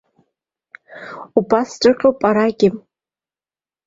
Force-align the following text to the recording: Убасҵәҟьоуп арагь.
Убасҵәҟьоуп 1.37 2.19
арагь. 2.29 2.65